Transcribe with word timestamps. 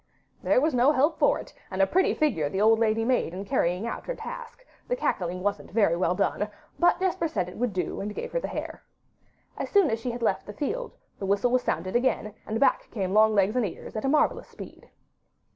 There 0.41 0.59
was 0.59 0.73
no 0.73 0.91
help 0.91 1.19
for 1.19 1.37
it, 1.37 1.53
and 1.69 1.79
a 1.79 1.85
pretty 1.85 2.15
figure 2.15 2.49
the 2.49 2.59
old 2.59 2.79
lady 2.79 3.05
made 3.05 3.35
in 3.35 3.45
carrying 3.45 3.85
out 3.85 4.07
her 4.07 4.15
task; 4.15 4.65
the 4.87 4.95
cackling 4.95 5.43
wasn't 5.43 5.69
very 5.69 5.95
well 5.95 6.15
done, 6.15 6.49
but 6.79 6.99
Jesper 6.99 7.27
said 7.27 7.47
it 7.47 7.57
would 7.57 7.71
do, 7.71 8.01
and 8.01 8.15
gave 8.15 8.31
her 8.31 8.39
the 8.39 8.47
hare. 8.47 8.81
As 9.57 9.69
soon 9.69 9.91
as 9.91 9.99
she 9.99 10.09
had 10.09 10.23
left 10.23 10.47
the 10.47 10.53
field, 10.53 10.93
the 11.19 11.27
whistle 11.27 11.51
was 11.51 11.61
sounded 11.61 11.95
again, 11.95 12.33
and 12.47 12.59
back 12.59 12.89
came 12.89 13.13
long 13.13 13.35
legs 13.35 13.55
and 13.55 13.63
ears 13.63 13.95
at 13.95 14.03
a 14.03 14.09
marvellous 14.09 14.47
speed. 14.47 14.89